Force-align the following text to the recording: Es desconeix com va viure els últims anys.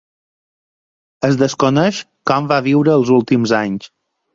Es 1.29 1.39
desconeix 1.43 2.03
com 2.33 2.51
va 2.57 2.61
viure 2.73 3.01
els 3.01 3.17
últims 3.23 3.59
anys. 3.65 3.97